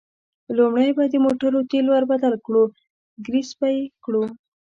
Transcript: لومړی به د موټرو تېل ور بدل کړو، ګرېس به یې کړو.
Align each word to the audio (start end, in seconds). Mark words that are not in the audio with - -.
لومړی 0.57 0.89
به 0.97 1.03
د 1.09 1.15
موټرو 1.25 1.59
تېل 1.71 1.85
ور 1.89 2.03
بدل 2.11 2.33
کړو، 2.45 2.63
ګرېس 3.25 3.49
به 3.59 3.67
یې 3.75 3.83
کړو. 4.03 4.23